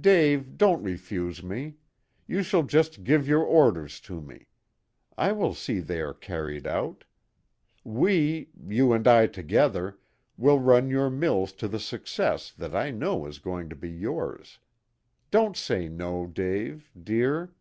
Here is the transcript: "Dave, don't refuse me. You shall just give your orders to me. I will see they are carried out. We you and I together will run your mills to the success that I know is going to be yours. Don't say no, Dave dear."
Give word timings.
"Dave, 0.00 0.56
don't 0.56 0.80
refuse 0.80 1.42
me. 1.42 1.74
You 2.28 2.44
shall 2.44 2.62
just 2.62 3.02
give 3.02 3.26
your 3.26 3.42
orders 3.42 3.98
to 4.02 4.20
me. 4.20 4.46
I 5.18 5.32
will 5.32 5.54
see 5.54 5.80
they 5.80 6.00
are 6.00 6.14
carried 6.14 6.68
out. 6.68 7.02
We 7.82 8.50
you 8.64 8.92
and 8.92 9.08
I 9.08 9.26
together 9.26 9.98
will 10.36 10.60
run 10.60 10.88
your 10.88 11.10
mills 11.10 11.52
to 11.54 11.66
the 11.66 11.80
success 11.80 12.52
that 12.52 12.76
I 12.76 12.92
know 12.92 13.26
is 13.26 13.40
going 13.40 13.68
to 13.70 13.74
be 13.74 13.90
yours. 13.90 14.60
Don't 15.32 15.56
say 15.56 15.88
no, 15.88 16.28
Dave 16.28 16.88
dear." 16.96 17.52